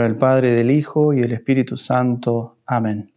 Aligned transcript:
nombre 0.00 0.08
del 0.08 0.18
Padre, 0.18 0.52
del 0.52 0.70
Hijo 0.70 1.12
y 1.12 1.20
del 1.20 1.32
Espíritu 1.32 1.76
Santo. 1.76 2.56
Amén. 2.64 3.12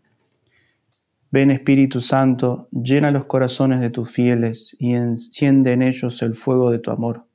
Ven 1.31 1.49
Espíritu 1.49 2.01
Santo, 2.01 2.67
llena 2.71 3.09
los 3.09 3.25
corazones 3.25 3.79
de 3.79 3.89
tus 3.89 4.11
fieles 4.11 4.75
y 4.79 4.93
enciende 4.93 5.71
en 5.71 5.81
ellos 5.81 6.21
el 6.21 6.35
fuego 6.35 6.71
de 6.71 6.79
tu 6.79 6.91
amor. 6.91 7.25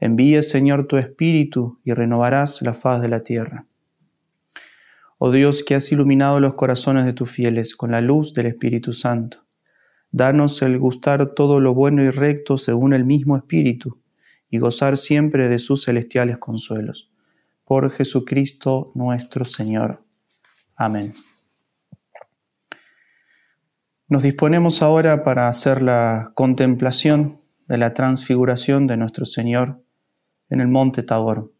Envíe, 0.00 0.42
Señor, 0.42 0.86
tu 0.86 0.96
Espíritu 0.96 1.80
y 1.84 1.92
renovarás 1.92 2.62
la 2.62 2.72
faz 2.72 3.02
de 3.02 3.08
la 3.08 3.22
tierra. 3.22 3.66
Oh 5.18 5.30
Dios, 5.30 5.62
que 5.62 5.74
has 5.74 5.92
iluminado 5.92 6.40
los 6.40 6.54
corazones 6.54 7.04
de 7.04 7.12
tus 7.12 7.30
fieles 7.30 7.76
con 7.76 7.90
la 7.90 8.00
luz 8.00 8.32
del 8.32 8.46
Espíritu 8.46 8.94
Santo, 8.94 9.44
danos 10.10 10.62
el 10.62 10.78
gustar 10.78 11.34
todo 11.34 11.60
lo 11.60 11.74
bueno 11.74 12.02
y 12.02 12.08
recto 12.08 12.56
según 12.56 12.94
el 12.94 13.04
mismo 13.04 13.36
Espíritu 13.36 14.00
y 14.48 14.58
gozar 14.58 14.96
siempre 14.96 15.48
de 15.48 15.58
sus 15.58 15.84
celestiales 15.84 16.38
consuelos. 16.38 17.11
Por 17.64 17.90
Jesucristo 17.90 18.92
nuestro 18.94 19.44
Señor. 19.44 20.04
Amén. 20.76 21.14
Nos 24.08 24.22
disponemos 24.22 24.82
ahora 24.82 25.24
para 25.24 25.48
hacer 25.48 25.80
la 25.80 26.32
contemplación 26.34 27.40
de 27.66 27.78
la 27.78 27.94
transfiguración 27.94 28.86
de 28.86 28.98
nuestro 28.98 29.24
Señor 29.24 29.82
en 30.50 30.60
el 30.60 30.68
monte 30.68 31.02
Tabor. 31.02 31.54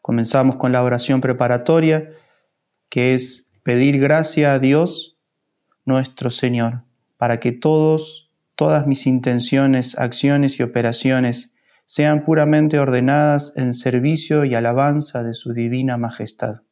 Comenzamos 0.00 0.56
con 0.56 0.70
la 0.70 0.82
oración 0.84 1.20
preparatoria, 1.20 2.10
que 2.88 3.14
es 3.14 3.50
pedir 3.64 3.98
gracia 3.98 4.52
a 4.52 4.58
Dios 4.58 5.18
nuestro 5.84 6.30
Señor, 6.30 6.84
para 7.16 7.40
que 7.40 7.52
todos, 7.52 8.30
todas 8.54 8.86
mis 8.86 9.06
intenciones, 9.06 9.98
acciones 9.98 10.60
y 10.60 10.62
operaciones 10.62 11.52
sean 11.90 12.24
puramente 12.24 12.78
ordenadas 12.78 13.52
en 13.56 13.72
servicio 13.72 14.44
y 14.44 14.54
alabanza 14.54 15.24
de 15.24 15.34
su 15.34 15.52
divina 15.52 15.96
majestad. 15.96 16.62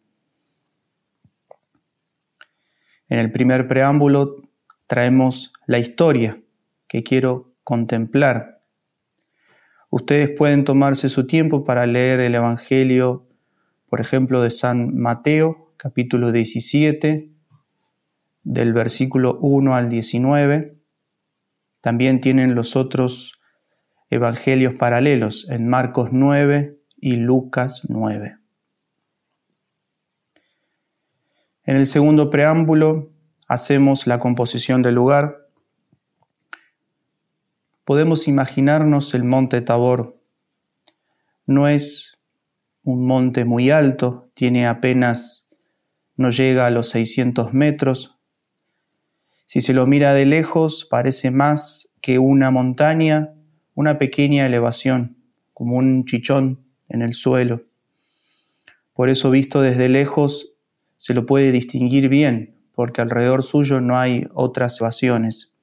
En 3.09 3.19
el 3.19 3.33
primer 3.33 3.67
preámbulo 3.67 4.49
traemos 4.87 5.53
la 5.67 5.81
historia 5.81 6.41
que 6.87 7.03
quiero 7.03 7.53
contemplar. 7.65 8.63
Ustedes 9.91 10.31
pueden 10.39 10.63
tomarse 10.63 11.09
su 11.09 11.27
tiempo 11.27 11.65
para 11.65 11.85
leer 11.89 12.21
el 12.21 12.37
Evangelio, 12.37 13.27
por 13.89 14.01
ejemplo, 14.01 14.41
de 14.41 14.53
San 14.53 14.97
Mateo, 14.97 15.73
capítulo 15.79 16.31
17, 16.31 17.29
del 18.45 18.73
versículo 18.73 19.37
1 19.41 19.75
al 19.75 19.89
19. 19.89 20.79
También 21.81 22.21
tienen 22.21 22.55
los 22.55 22.77
otros 22.77 23.38
evangelios 24.11 24.77
paralelos 24.77 25.49
en 25.51 25.69
Marcos 25.69 26.11
9 26.13 26.79
y 26.97 27.17
Lucas 27.17 27.83
9. 27.89 28.39
En 31.65 31.77
el 31.77 31.87
segundo 31.87 32.31
preámbulo 32.31 33.13
hacemos 33.47 34.07
la 34.07 34.19
composición 34.19 34.83
del 34.83 34.95
lugar. 34.95 35.49
Podemos 37.85 38.27
imaginarnos 38.29 39.15
el 39.15 39.25
monte 39.25 39.61
Tabor. 39.61 40.19
No 41.47 41.69
es 41.69 42.19
un 42.85 43.07
monte 43.07 43.45
muy 43.45 43.71
alto, 43.71 44.31
tiene 44.33 44.67
apenas, 44.67 45.51
no 46.17 46.31
llega 46.31 46.67
a 46.67 46.71
los 46.71 46.89
600 46.89 47.53
metros. 47.53 48.19
Si 49.45 49.61
se 49.61 49.75
lo 49.75 49.87
mira 49.87 50.15
de 50.15 50.25
lejos, 50.25 50.87
parece 50.91 51.31
más 51.31 51.95
que 52.01 52.19
una 52.19 52.51
montaña, 52.51 53.35
una 53.79 53.97
pequeña 53.97 54.45
elevación, 54.45 55.19
como 55.55 55.77
un 55.77 56.05
chichón 56.05 56.65
en 56.89 57.01
el 57.01 57.15
suelo. 57.15 57.63
Por 58.93 59.09
eso 59.09 59.31
visto 59.31 59.61
desde 59.61 59.89
lejos 59.89 60.51
se 60.97 61.15
lo 61.15 61.27
puede 61.27 61.53
distinguir 61.53 62.09
bien, 62.09 62.57
porque 62.75 63.03
alrededor 63.03 63.45
suyo 63.45 63.81
no 63.81 63.97
hay 63.97 64.27
otras 64.35 64.81
evasiones. 64.81 65.57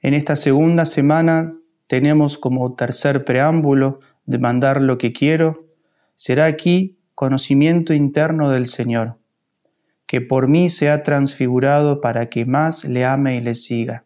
En 0.00 0.14
esta 0.14 0.36
segunda 0.36 0.86
semana 0.86 1.54
tenemos 1.86 2.38
como 2.38 2.74
tercer 2.74 3.26
preámbulo 3.26 4.00
de 4.24 4.38
mandar 4.38 4.80
lo 4.80 4.96
que 4.96 5.12
quiero, 5.12 5.66
será 6.14 6.46
aquí 6.46 6.98
conocimiento 7.14 7.92
interno 7.92 8.50
del 8.50 8.68
Señor, 8.68 9.18
que 10.06 10.22
por 10.22 10.48
mí 10.48 10.70
se 10.70 10.88
ha 10.88 11.02
transfigurado 11.02 12.00
para 12.00 12.30
que 12.30 12.46
más 12.46 12.86
le 12.86 13.04
ame 13.04 13.36
y 13.36 13.40
le 13.40 13.54
siga. 13.54 14.05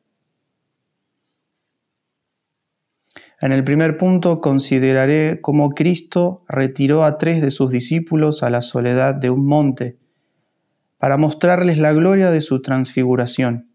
En 3.41 3.53
el 3.53 3.65
primer 3.65 3.97
punto 3.97 4.43
consideraré 4.43 5.41
cómo 5.41 5.71
Cristo 5.71 6.45
retiró 6.47 7.05
a 7.05 7.17
tres 7.17 7.41
de 7.41 7.51
sus 7.51 7.71
discípulos 7.71 8.43
a 8.43 8.51
la 8.51 8.61
soledad 8.61 9.15
de 9.15 9.31
un 9.31 9.47
monte 9.47 9.99
para 10.99 11.17
mostrarles 11.17 11.79
la 11.79 11.95
gloria 11.95 12.31
de 12.31 12.43
su 12.43 12.61
transfiguración, 12.61 13.71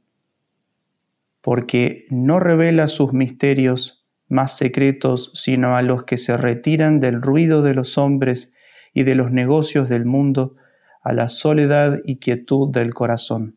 porque 1.41 2.05
no 2.11 2.39
revela 2.39 2.87
sus 2.87 3.13
misterios 3.13 4.05
más 4.27 4.55
secretos 4.55 5.31
sino 5.33 5.75
a 5.75 5.81
los 5.81 6.03
que 6.03 6.17
se 6.19 6.37
retiran 6.37 6.99
del 6.99 7.19
ruido 7.19 7.63
de 7.63 7.73
los 7.73 7.97
hombres 7.97 8.53
y 8.93 9.01
de 9.01 9.15
los 9.15 9.31
negocios 9.31 9.89
del 9.89 10.05
mundo 10.05 10.55
a 11.01 11.11
la 11.13 11.27
soledad 11.27 12.01
y 12.05 12.17
quietud 12.17 12.71
del 12.71 12.93
corazón. 12.93 13.55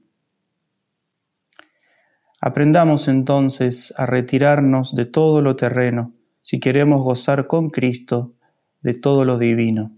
Aprendamos 2.41 3.09
entonces 3.09 3.93
a 3.97 4.07
retirarnos 4.07 4.95
de 4.95 5.07
todo 5.07 5.43
lo 5.43 5.57
terreno 5.57 6.15
si 6.41 6.61
queremos 6.61 7.03
gozar 7.03 7.47
con 7.47 7.69
Cristo 7.69 8.35
de 8.81 8.95
todo 8.95 9.25
lo 9.25 9.39
divino. 9.39 9.93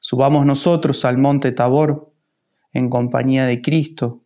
Subamos 0.00 0.44
nosotros 0.44 1.04
al 1.04 1.16
monte 1.16 1.52
Tabor 1.52 2.12
en 2.72 2.90
compañía 2.90 3.46
de 3.46 3.62
Cristo 3.62 4.24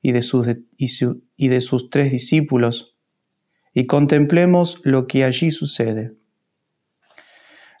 y 0.00 0.12
de 0.12 0.22
sus, 0.22 0.48
y 0.78 1.48
de 1.48 1.60
sus 1.60 1.90
tres 1.90 2.10
discípulos 2.10 2.94
y 3.74 3.86
contemplemos 3.86 4.80
lo 4.84 5.06
que 5.06 5.24
allí 5.24 5.50
sucede. 5.50 6.14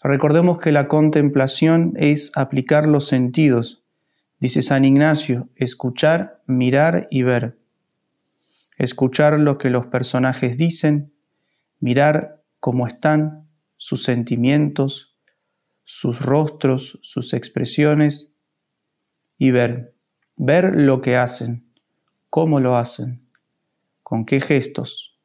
Recordemos 0.02 0.58
que 0.58 0.70
la 0.70 0.86
contemplación 0.86 1.94
es 1.96 2.30
aplicar 2.36 2.86
los 2.86 3.06
sentidos 3.06 3.83
Dice 4.44 4.60
San 4.60 4.84
Ignacio, 4.84 5.48
escuchar, 5.56 6.42
mirar 6.46 7.06
y 7.08 7.22
ver. 7.22 7.56
Escuchar 8.76 9.40
lo 9.40 9.56
que 9.56 9.70
los 9.70 9.86
personajes 9.86 10.58
dicen, 10.58 11.14
mirar 11.80 12.42
cómo 12.60 12.86
están, 12.86 13.48
sus 13.78 14.02
sentimientos, 14.02 15.16
sus 15.84 16.20
rostros, 16.20 16.98
sus 17.00 17.32
expresiones 17.32 18.36
y 19.38 19.50
ver. 19.50 19.94
Ver 20.36 20.78
lo 20.78 21.00
que 21.00 21.16
hacen, 21.16 21.64
cómo 22.28 22.60
lo 22.60 22.76
hacen, 22.76 23.26
con 24.02 24.26
qué 24.26 24.42
gestos. 24.42 25.18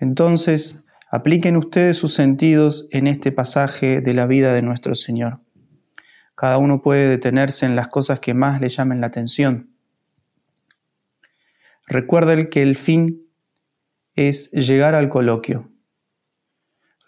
Entonces, 0.00 0.84
apliquen 1.08 1.56
ustedes 1.56 1.98
sus 1.98 2.14
sentidos 2.14 2.88
en 2.90 3.06
este 3.06 3.30
pasaje 3.30 4.00
de 4.00 4.12
la 4.12 4.26
vida 4.26 4.54
de 4.54 4.62
nuestro 4.62 4.96
Señor. 4.96 5.38
Cada 6.38 6.58
uno 6.58 6.82
puede 6.82 7.08
detenerse 7.08 7.66
en 7.66 7.74
las 7.74 7.88
cosas 7.88 8.20
que 8.20 8.32
más 8.32 8.60
le 8.60 8.68
llamen 8.68 9.00
la 9.00 9.08
atención. 9.08 9.70
Recuerden 11.88 12.48
que 12.48 12.62
el 12.62 12.76
fin 12.76 13.26
es 14.14 14.48
llegar 14.52 14.94
al 14.94 15.08
coloquio. 15.08 15.68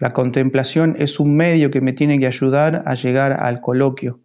La 0.00 0.12
contemplación 0.12 0.96
es 0.98 1.20
un 1.20 1.36
medio 1.36 1.70
que 1.70 1.80
me 1.80 1.92
tiene 1.92 2.18
que 2.18 2.26
ayudar 2.26 2.82
a 2.86 2.96
llegar 2.96 3.32
al 3.32 3.60
coloquio. 3.60 4.18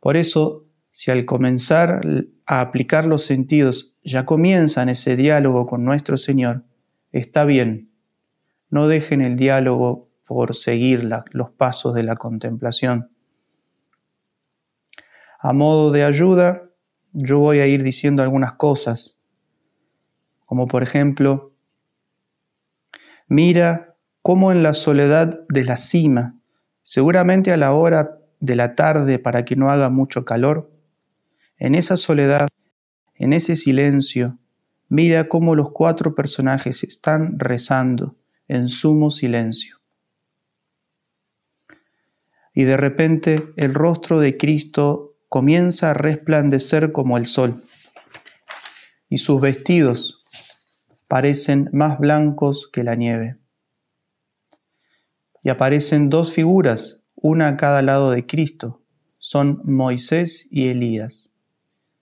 Por 0.00 0.16
eso, 0.16 0.64
si 0.90 1.10
al 1.10 1.26
comenzar 1.26 2.00
a 2.46 2.62
aplicar 2.62 3.04
los 3.04 3.26
sentidos 3.26 3.98
ya 4.02 4.24
comienzan 4.24 4.88
ese 4.88 5.14
diálogo 5.14 5.66
con 5.66 5.84
nuestro 5.84 6.16
Señor, 6.16 6.64
está 7.12 7.44
bien. 7.44 7.90
No 8.70 8.88
dejen 8.88 9.20
el 9.20 9.36
diálogo 9.36 10.08
por 10.24 10.56
seguir 10.56 11.06
los 11.32 11.50
pasos 11.50 11.94
de 11.94 12.04
la 12.04 12.16
contemplación. 12.16 13.10
A 15.42 15.54
modo 15.54 15.90
de 15.90 16.04
ayuda, 16.04 16.68
yo 17.12 17.38
voy 17.38 17.60
a 17.60 17.66
ir 17.66 17.82
diciendo 17.82 18.22
algunas 18.22 18.52
cosas, 18.52 19.22
como 20.44 20.66
por 20.66 20.82
ejemplo, 20.82 21.54
mira 23.26 23.96
cómo 24.20 24.52
en 24.52 24.62
la 24.62 24.74
soledad 24.74 25.40
de 25.48 25.64
la 25.64 25.78
cima, 25.78 26.38
seguramente 26.82 27.52
a 27.52 27.56
la 27.56 27.72
hora 27.72 28.18
de 28.38 28.54
la 28.54 28.74
tarde 28.74 29.18
para 29.18 29.46
que 29.46 29.56
no 29.56 29.70
haga 29.70 29.88
mucho 29.88 30.26
calor, 30.26 30.70
en 31.56 31.74
esa 31.74 31.96
soledad, 31.96 32.48
en 33.14 33.32
ese 33.32 33.56
silencio, 33.56 34.38
mira 34.90 35.26
cómo 35.26 35.54
los 35.54 35.70
cuatro 35.72 36.14
personajes 36.14 36.84
están 36.84 37.38
rezando 37.38 38.14
en 38.46 38.68
sumo 38.68 39.10
silencio. 39.10 39.78
Y 42.52 42.64
de 42.64 42.76
repente 42.76 43.54
el 43.56 43.72
rostro 43.72 44.20
de 44.20 44.36
Cristo 44.36 45.09
comienza 45.30 45.90
a 45.90 45.94
resplandecer 45.94 46.90
como 46.90 47.16
el 47.16 47.26
sol, 47.26 47.62
y 49.08 49.18
sus 49.18 49.40
vestidos 49.40 50.24
parecen 51.06 51.70
más 51.72 52.00
blancos 52.00 52.68
que 52.70 52.82
la 52.82 52.96
nieve. 52.96 53.36
y 55.42 55.48
aparecen 55.48 56.10
dos 56.10 56.32
figuras, 56.32 57.00
una 57.14 57.48
a 57.48 57.56
cada 57.56 57.80
lado 57.80 58.10
de 58.10 58.26
Cristo. 58.26 58.82
Son 59.16 59.62
Moisés 59.64 60.46
y 60.50 60.68
Elías. 60.68 61.32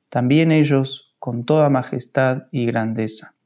También 0.09 0.51
ellos 0.51 1.15
con 1.21 1.45
toda 1.45 1.71
majestad 1.71 2.49
y 2.51 2.67
grandeza. 2.67 3.37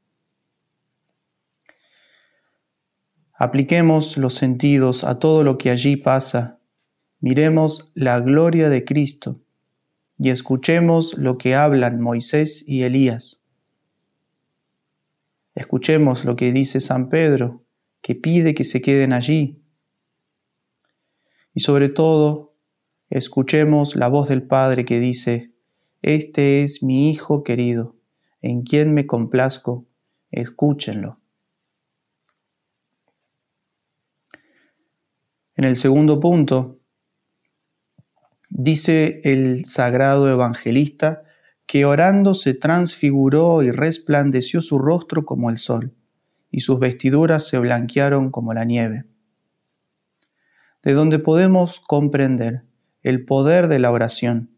Apliquemos 3.35 4.17
los 4.17 4.33
sentidos 4.33 5.03
a 5.03 5.19
todo 5.19 5.43
lo 5.43 5.59
que 5.59 5.69
allí 5.69 5.95
pasa. 5.95 6.57
Miremos 7.19 7.91
la 7.93 8.19
gloria 8.19 8.69
de 8.69 8.83
Cristo 8.83 9.42
y 10.17 10.29
escuchemos 10.29 11.15
lo 11.17 11.37
que 11.37 11.55
hablan 11.55 11.99
Moisés 11.99 12.63
y 12.67 12.83
Elías. 12.83 13.41
Escuchemos 15.55 16.25
lo 16.25 16.35
que 16.35 16.51
dice 16.51 16.79
San 16.79 17.09
Pedro, 17.09 17.63
que 18.01 18.15
pide 18.15 18.53
que 18.53 18.63
se 18.63 18.81
queden 18.81 19.13
allí. 19.13 19.61
Y 21.53 21.61
sobre 21.61 21.89
todo, 21.89 22.55
escuchemos 23.09 23.95
la 23.95 24.07
voz 24.07 24.29
del 24.29 24.43
Padre 24.43 24.85
que 24.85 24.99
dice, 24.99 25.51
Este 26.01 26.63
es 26.63 26.81
mi 26.83 27.09
Hijo 27.09 27.43
querido, 27.43 27.95
en 28.41 28.63
quien 28.63 28.93
me 28.93 29.05
complazco, 29.05 29.85
escúchenlo. 30.31 31.19
En 35.55 35.65
el 35.65 35.75
segundo 35.75 36.19
punto, 36.19 36.79
dice 38.55 39.19
el 39.23 39.65
sagrado 39.65 40.29
evangelista 40.29 41.23
que 41.65 41.85
orando 41.85 42.35
se 42.35 42.53
transfiguró 42.53 43.63
y 43.63 43.71
resplandeció 43.71 44.61
su 44.61 44.77
rostro 44.77 45.25
como 45.25 45.49
el 45.49 45.57
sol, 45.57 45.91
y 46.51 46.59
sus 46.59 46.79
vestiduras 46.79 47.47
se 47.47 47.57
blanquearon 47.57 48.29
como 48.29 48.53
la 48.53 48.63
nieve. 48.63 49.05
De 50.83 50.93
donde 50.93 51.17
podemos 51.17 51.79
comprender 51.79 52.61
el 53.01 53.25
poder 53.25 53.67
de 53.67 53.79
la 53.79 53.91
oración, 53.91 54.51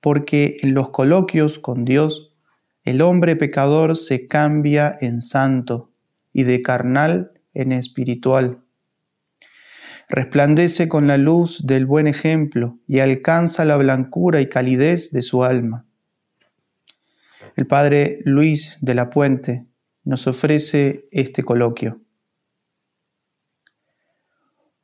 porque 0.00 0.56
en 0.62 0.74
los 0.74 0.88
coloquios 0.88 1.60
con 1.60 1.84
Dios 1.84 2.32
el 2.84 3.00
hombre 3.00 3.36
pecador 3.36 3.96
se 3.96 4.26
cambia 4.26 4.98
en 5.00 5.20
santo 5.20 5.90
y 6.32 6.42
de 6.42 6.62
carnal 6.62 7.30
en 7.54 7.70
espiritual 7.70 8.61
resplandece 10.12 10.90
con 10.90 11.06
la 11.06 11.16
luz 11.16 11.66
del 11.66 11.86
buen 11.86 12.06
ejemplo 12.06 12.78
y 12.86 12.98
alcanza 12.98 13.64
la 13.64 13.78
blancura 13.78 14.42
y 14.42 14.48
calidez 14.50 15.10
de 15.10 15.22
su 15.22 15.42
alma. 15.42 15.86
El 17.56 17.66
padre 17.66 18.20
Luis 18.26 18.76
de 18.82 18.94
la 18.94 19.08
Puente 19.08 19.64
nos 20.04 20.26
ofrece 20.26 21.08
este 21.12 21.42
coloquio. 21.42 22.02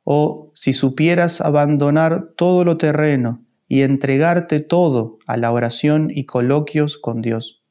Oh, 0.03 0.51
si 0.55 0.73
supieras 0.73 1.41
abandonar 1.41 2.31
todo 2.35 2.65
lo 2.65 2.77
terreno 2.77 3.45
y 3.67 3.83
entregarte 3.83 4.59
todo 4.61 5.19
a 5.27 5.37
la 5.37 5.51
oración 5.51 6.09
y 6.09 6.25
coloquios 6.25 6.97
con 6.97 7.21
Dios. 7.21 7.61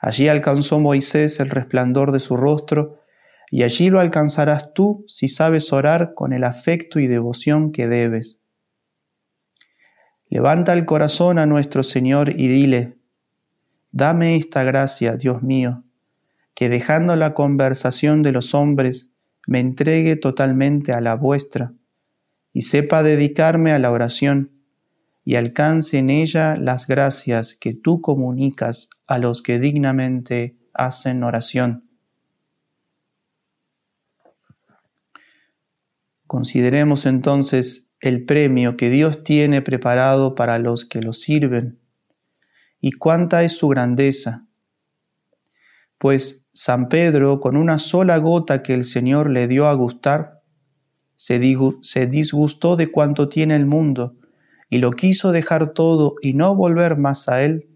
Allí 0.00 0.26
alcanzó 0.26 0.80
Moisés 0.80 1.38
el 1.38 1.50
resplandor 1.50 2.10
de 2.10 2.18
su 2.18 2.36
rostro 2.36 2.98
y 3.50 3.62
allí 3.62 3.90
lo 3.90 4.00
alcanzarás 4.00 4.74
tú 4.74 5.04
si 5.08 5.28
sabes 5.28 5.72
orar 5.72 6.14
con 6.14 6.32
el 6.32 6.44
afecto 6.44 7.00
y 7.00 7.06
devoción 7.06 7.72
que 7.72 7.88
debes. 7.88 8.40
Levanta 10.28 10.74
el 10.74 10.84
corazón 10.84 11.38
a 11.38 11.46
nuestro 11.46 11.82
Señor 11.82 12.30
y 12.30 12.48
dile, 12.48 12.98
dame 13.90 14.36
esta 14.36 14.62
gracia, 14.62 15.16
Dios 15.16 15.42
mío, 15.42 15.84
que 16.54 16.68
dejando 16.68 17.16
la 17.16 17.32
conversación 17.32 18.22
de 18.22 18.32
los 18.32 18.54
hombres, 18.54 19.08
me 19.46 19.60
entregue 19.60 20.16
totalmente 20.16 20.92
a 20.92 21.00
la 21.00 21.14
vuestra, 21.14 21.72
y 22.52 22.62
sepa 22.62 23.02
dedicarme 23.02 23.72
a 23.72 23.78
la 23.78 23.90
oración, 23.90 24.52
y 25.24 25.36
alcance 25.36 25.96
en 25.98 26.10
ella 26.10 26.56
las 26.56 26.86
gracias 26.86 27.54
que 27.54 27.72
tú 27.72 28.02
comunicas 28.02 28.90
a 29.06 29.18
los 29.18 29.42
que 29.42 29.58
dignamente 29.58 30.56
hacen 30.74 31.22
oración. 31.22 31.87
Consideremos 36.38 37.04
entonces 37.04 37.90
el 38.00 38.24
premio 38.24 38.76
que 38.76 38.90
Dios 38.90 39.24
tiene 39.24 39.60
preparado 39.60 40.36
para 40.36 40.60
los 40.60 40.84
que 40.84 41.02
lo 41.02 41.12
sirven 41.12 41.80
y 42.80 42.92
cuánta 42.92 43.42
es 43.42 43.54
su 43.54 43.66
grandeza. 43.66 44.46
Pues 45.98 46.48
San 46.52 46.88
Pedro, 46.88 47.40
con 47.40 47.56
una 47.56 47.80
sola 47.80 48.18
gota 48.18 48.62
que 48.62 48.72
el 48.72 48.84
Señor 48.84 49.30
le 49.30 49.48
dio 49.48 49.66
a 49.66 49.74
gustar, 49.74 50.40
se, 51.16 51.40
disgustó 51.40 52.76
de 52.76 52.92
cuanto 52.92 53.28
tiene 53.28 53.56
el 53.56 53.66
mundo 53.66 54.14
y 54.70 54.78
lo 54.78 54.92
quiso 54.92 55.32
dejar 55.32 55.72
todo 55.72 56.14
y 56.22 56.34
no 56.34 56.54
volver 56.54 56.96
más 56.96 57.28
a 57.28 57.42
él, 57.42 57.66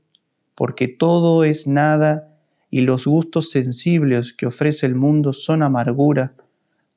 porque 0.54 0.86
todo 0.86 1.42
es 1.42 1.66
nada 1.66 2.28
y 2.70 2.82
los 2.82 3.06
gustos 3.06 3.50
sensibles 3.50 4.32
que 4.32 4.46
ofrece 4.46 4.86
el 4.86 4.94
mundo 4.94 5.32
son 5.32 5.64
amargura 5.64 6.36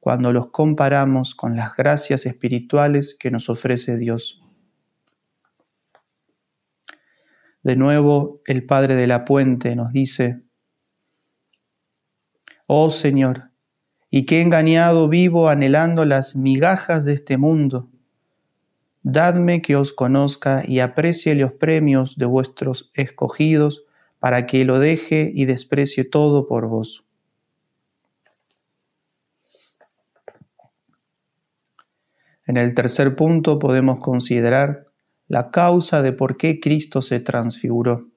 cuando 0.05 0.31
los 0.31 0.51
comparamos 0.51 1.33
con 1.33 1.55
las 1.55 1.75
gracias 1.75 2.27
espirituales 2.27 3.17
que 3.19 3.31
nos 3.31 3.49
ofrece 3.49 3.97
Dios. 3.97 4.39
De 7.63 7.75
nuevo, 7.75 8.39
el 8.45 8.67
Padre 8.67 8.93
de 8.93 9.07
la 9.07 9.25
Puente 9.25 9.75
nos 9.75 9.91
dice, 9.93 10.43
Oh 12.67 12.91
Señor, 12.91 13.49
y 14.11 14.27
qué 14.27 14.41
engañado 14.41 15.09
vivo 15.09 15.49
anhelando 15.49 16.05
las 16.05 16.35
migajas 16.35 17.03
de 17.03 17.13
este 17.13 17.37
mundo. 17.37 17.89
Dadme 19.01 19.63
que 19.63 19.75
os 19.75 19.91
conozca 19.91 20.61
y 20.67 20.81
aprecie 20.81 21.33
los 21.33 21.53
premios 21.53 22.15
de 22.15 22.25
vuestros 22.25 22.91
escogidos, 22.93 23.85
para 24.19 24.45
que 24.45 24.65
lo 24.65 24.77
deje 24.77 25.31
y 25.33 25.45
desprecie 25.45 26.03
todo 26.03 26.45
por 26.45 26.67
vos. 26.67 27.05
En 32.47 32.57
el 32.57 32.75
tercer 32.75 33.15
punto 33.15 33.57
podemos 33.57 33.99
considerar 33.99 34.87
la 35.27 35.49
causa 35.49 36.03
de 36.03 36.13
por 36.13 36.37
qué 36.37 36.59
Cristo 36.59 37.01
se 37.01 37.19
transfiguró. 37.19 38.09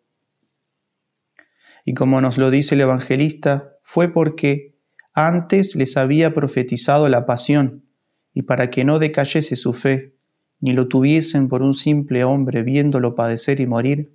Y 1.84 1.94
como 1.94 2.20
nos 2.20 2.36
lo 2.36 2.50
dice 2.50 2.74
el 2.74 2.82
evangelista, 2.82 3.72
fue 3.82 4.12
porque 4.12 4.74
antes 5.14 5.74
les 5.74 5.96
había 5.96 6.34
profetizado 6.34 7.08
la 7.08 7.24
pasión, 7.24 7.84
y 8.34 8.42
para 8.42 8.68
que 8.68 8.84
no 8.84 8.98
decayese 8.98 9.56
su 9.56 9.72
fe, 9.72 10.14
ni 10.60 10.74
lo 10.74 10.88
tuviesen 10.88 11.48
por 11.48 11.62
un 11.62 11.72
simple 11.72 12.24
hombre 12.24 12.62
viéndolo 12.62 13.14
padecer 13.14 13.60
y 13.60 13.66
morir, 13.66 14.12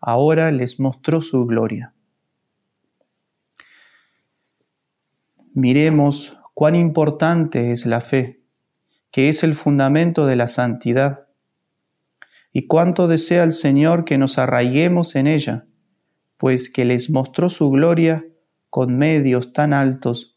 ahora 0.00 0.52
les 0.52 0.78
mostró 0.78 1.20
su 1.20 1.44
gloria. 1.46 1.92
Miremos 5.54 6.38
cuán 6.54 6.76
importante 6.76 7.72
es 7.72 7.84
la 7.84 8.00
fe 8.00 8.37
que 9.10 9.28
es 9.28 9.42
el 9.42 9.54
fundamento 9.54 10.26
de 10.26 10.36
la 10.36 10.48
santidad. 10.48 11.26
Y 12.52 12.66
cuánto 12.66 13.08
desea 13.08 13.44
el 13.44 13.52
Señor 13.52 14.04
que 14.04 14.18
nos 14.18 14.38
arraiguemos 14.38 15.16
en 15.16 15.26
ella, 15.26 15.66
pues 16.36 16.70
que 16.70 16.84
les 16.84 17.10
mostró 17.10 17.50
su 17.50 17.70
gloria 17.70 18.24
con 18.70 18.96
medios 18.96 19.52
tan 19.52 19.72
altos, 19.72 20.36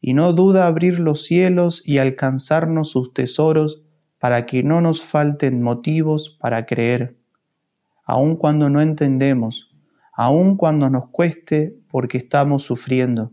y 0.00 0.14
no 0.14 0.32
duda 0.32 0.66
abrir 0.66 0.98
los 0.98 1.24
cielos 1.24 1.82
y 1.84 1.98
alcanzarnos 1.98 2.90
sus 2.90 3.12
tesoros 3.12 3.82
para 4.18 4.46
que 4.46 4.62
no 4.62 4.80
nos 4.80 5.02
falten 5.02 5.62
motivos 5.62 6.36
para 6.40 6.66
creer, 6.66 7.16
aun 8.04 8.36
cuando 8.36 8.68
no 8.68 8.80
entendemos, 8.80 9.70
aun 10.12 10.56
cuando 10.56 10.90
nos 10.90 11.08
cueste 11.10 11.76
porque 11.88 12.18
estamos 12.18 12.64
sufriendo 12.64 13.32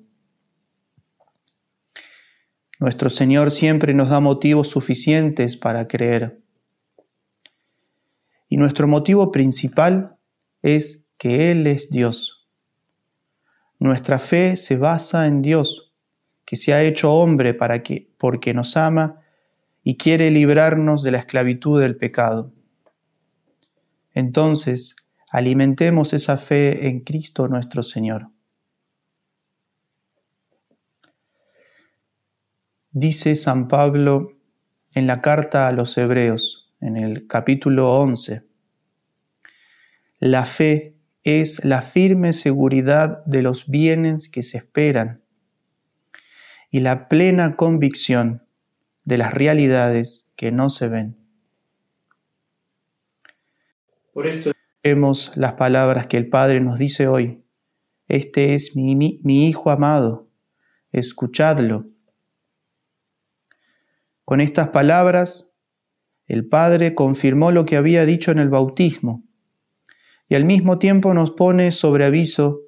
nuestro 2.80 3.10
Señor 3.10 3.52
siempre 3.52 3.94
nos 3.94 4.10
da 4.10 4.22
motivos 4.22 4.70
suficientes 4.70 5.58
para 5.58 5.88
creer. 5.88 6.42
Y 8.48 8.58
nuestro 8.58 8.88
motivo 8.88 9.32
principal 9.32 10.18
es 10.62 11.06
que 11.18 11.52
Él 11.52 11.68
es 11.68 11.90
Dios. 11.90 12.48
Nuestra 13.78 14.18
fe 14.18 14.56
se 14.56 14.78
basa 14.78 15.28
en 15.28 15.42
Dios, 15.42 15.94
que 16.46 16.56
se 16.56 16.74
ha 16.74 16.82
hecho 16.82 17.14
hombre 17.14 17.54
para 17.54 17.84
que, 17.84 18.10
porque 18.18 18.54
nos 18.54 18.76
ama 18.76 19.22
y 19.84 19.98
quiere 19.98 20.32
librarnos 20.32 21.04
de 21.04 21.12
la 21.12 21.20
esclavitud 21.20 21.80
del 21.80 21.98
pecado. 21.98 22.54
Entonces, 24.14 24.96
alimentemos 25.30 26.14
esa 26.14 26.38
fe 26.38 26.88
en 26.88 27.02
Cristo 27.02 27.48
nuestro 27.48 27.84
Señor. 27.84 28.30
Dice 32.92 33.36
San 33.36 33.68
Pablo 33.68 34.34
en 34.94 35.08
la 35.08 35.22
carta 35.22 35.68
a 35.68 35.72
los 35.72 35.98
Hebreos, 35.98 36.72
en 36.82 36.98
el 36.98 37.28
capítulo 37.28 37.94
11. 37.94 38.44
La 40.20 40.46
fe 40.46 40.96
es 41.24 41.64
la 41.64 41.82
firme 41.82 42.34
seguridad 42.34 43.24
de 43.26 43.42
los 43.42 43.68
bienes 43.68 44.30
que 44.30 44.44
se 44.44 44.58
esperan 44.58 45.22
y 46.72 46.80
la 46.80 47.08
plena 47.08 47.56
convicción 47.56 48.44
de 49.04 49.18
las 49.18 49.34
realidades 49.34 50.30
que 50.36 50.52
no 50.52 50.70
se 50.70 50.88
ven. 50.88 51.18
Por 54.14 54.28
esto 54.28 54.52
vemos 54.84 55.32
las 55.36 55.54
palabras 55.54 56.08
que 56.08 56.18
el 56.18 56.30
Padre 56.30 56.60
nos 56.60 56.80
dice 56.80 57.08
hoy. 57.08 57.44
Este 58.08 58.54
es 58.54 58.76
mi, 58.76 58.96
mi, 58.96 59.20
mi 59.24 59.48
Hijo 59.48 59.70
amado, 59.70 60.28
escuchadlo. 60.92 61.86
Con 64.30 64.42
estas 64.42 64.68
palabras, 64.68 65.50
el 66.28 66.48
Padre 66.48 66.94
confirmó 66.94 67.50
lo 67.50 67.66
que 67.66 67.78
había 67.78 68.06
dicho 68.06 68.30
en 68.30 68.38
el 68.38 68.48
bautismo 68.48 69.24
y 70.28 70.36
al 70.36 70.46
mismo 70.46 70.78
tiempo 70.78 71.16
nos 71.16 71.32
pone 71.32 71.72
sobre 71.72 72.06
aviso 72.06 72.60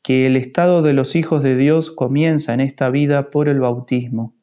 que 0.00 0.26
el 0.26 0.36
estado 0.36 0.80
de 0.80 0.92
los 0.92 1.16
hijos 1.16 1.42
de 1.42 1.56
Dios 1.56 1.90
comienza 1.90 2.54
en 2.54 2.60
esta 2.60 2.88
vida 2.88 3.32
por 3.32 3.48
el 3.48 3.58
bautismo 3.58 4.36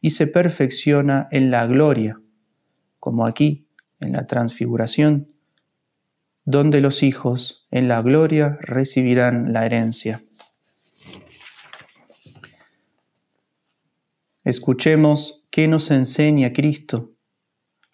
y 0.00 0.08
se 0.12 0.26
perfecciona 0.26 1.28
en 1.30 1.50
la 1.50 1.66
gloria, 1.66 2.18
como 2.98 3.26
aquí, 3.26 3.68
en 4.00 4.12
la 4.12 4.26
transfiguración, 4.26 5.28
donde 6.46 6.80
los 6.80 7.02
hijos 7.02 7.66
en 7.70 7.88
la 7.88 8.00
gloria 8.00 8.56
recibirán 8.62 9.52
la 9.52 9.66
herencia. 9.66 10.24
Escuchemos 14.44 15.44
qué 15.50 15.68
nos 15.68 15.92
enseña 15.92 16.52
Cristo, 16.52 17.12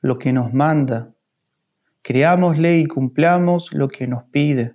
lo 0.00 0.18
que 0.18 0.32
nos 0.32 0.54
manda. 0.54 1.14
Creámosle 2.00 2.78
y 2.78 2.86
cumplamos 2.86 3.72
lo 3.74 3.88
que 3.88 4.06
nos 4.06 4.24
pide. 4.24 4.74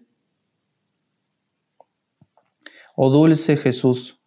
Oh 2.96 3.10
dulce 3.10 3.58
Jesús, 3.58 4.22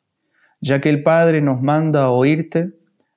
ya 0.61 0.81
que 0.81 0.91
el 0.91 1.05
Padre 1.05 1.41
nos 1.41 1.63
manda 1.63 2.03
a 2.03 2.11
oírte, 2.11 2.73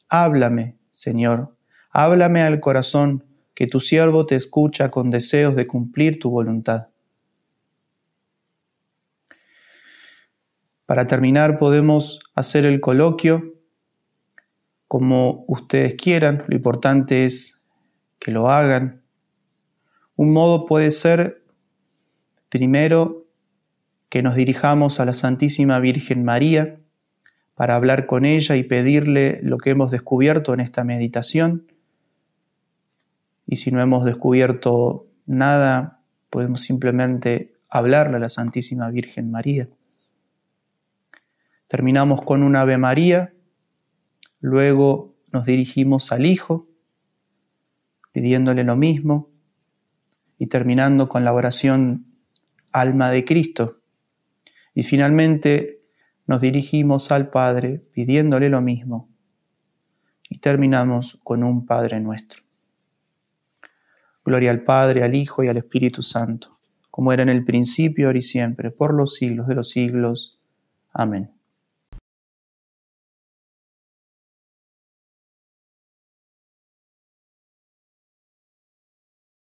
háblame, 0.10 0.78
Señor, 0.92 1.56
háblame 1.90 2.44
al 2.44 2.60
corazón, 2.60 3.26
que 3.56 3.66
tu 3.66 3.80
siervo 3.80 4.28
te 4.28 4.36
escucha 4.36 4.92
con 4.92 5.10
deseos 5.10 5.56
de 5.56 5.66
cumplir 5.66 6.20
tu 6.20 6.30
voluntad. 6.30 6.90
Para 10.86 11.08
terminar, 11.08 11.58
podemos 11.58 12.20
hacer 12.36 12.68
el 12.68 12.80
coloquio 12.80 13.59
como 14.90 15.46
ustedes 15.48 15.94
quieran, 15.94 16.46
lo 16.48 16.56
importante 16.56 17.24
es 17.24 17.62
que 18.18 18.32
lo 18.32 18.50
hagan. 18.50 19.04
Un 20.16 20.34
modo 20.34 20.66
puede 20.66 20.90
ser, 20.90 21.44
primero, 22.50 23.28
que 24.10 24.24
nos 24.24 24.34
dirijamos 24.34 25.00
a 25.00 25.06
la 25.06 25.14
Santísima 25.14 25.80
Virgen 25.80 26.24
María 26.26 26.80
para 27.54 27.76
hablar 27.76 28.08
con 28.08 28.26
ella 28.26 28.56
y 28.56 28.64
pedirle 28.64 29.40
lo 29.44 29.60
que 29.60 29.70
hemos 29.70 29.92
descubierto 29.92 30.56
en 30.56 30.60
esta 30.60 30.84
meditación. 30.84 31.72
Y 33.46 33.58
si 33.58 33.70
no 33.70 33.82
hemos 33.82 34.06
descubierto 34.06 35.06
nada, 35.28 36.02
podemos 36.32 36.62
simplemente 36.62 37.54
hablarle 37.70 38.18
a 38.18 38.22
la 38.22 38.30
Santísima 38.30 38.90
Virgen 38.90 39.30
María. 39.30 39.68
Terminamos 41.68 42.24
con 42.24 42.42
un 42.42 42.56
Ave 42.56 42.80
María 42.80 43.34
Luego 44.40 45.16
nos 45.32 45.46
dirigimos 45.46 46.12
al 46.12 46.26
Hijo, 46.26 46.68
pidiéndole 48.12 48.64
lo 48.64 48.76
mismo 48.76 49.30
y 50.38 50.48
terminando 50.48 51.10
con 51.10 51.24
la 51.24 51.34
oración 51.34 52.06
Alma 52.72 53.12
de 53.12 53.26
Cristo. 53.26 53.82
Y 54.74 54.84
finalmente 54.84 55.82
nos 56.28 56.42
dirigimos 56.42 57.12
al 57.12 57.30
Padre 57.30 57.80
pidiéndole 57.94 58.50
lo 58.50 58.62
mismo 58.62 59.10
y 60.30 60.38
terminamos 60.38 61.20
con 61.24 61.44
un 61.44 61.66
Padre 61.66 62.00
nuestro. 62.00 62.44
Gloria 64.24 64.52
al 64.52 64.64
Padre, 64.64 65.04
al 65.04 65.16
Hijo 65.16 65.44
y 65.44 65.48
al 65.48 65.58
Espíritu 65.58 66.04
Santo, 66.04 66.60
como 66.92 67.12
era 67.12 67.24
en 67.24 67.30
el 67.30 67.44
principio, 67.44 68.08
ahora 68.08 68.20
y 68.20 68.22
siempre, 68.22 68.70
por 68.70 68.94
los 68.94 69.16
siglos 69.16 69.48
de 69.48 69.56
los 69.56 69.70
siglos. 69.70 70.40
Amén. 70.94 71.39